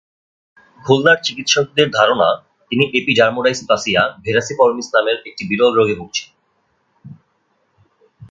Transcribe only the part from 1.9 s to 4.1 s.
ধারণা, তিনি এপিডার্মোডাইসপ্লাসিয়া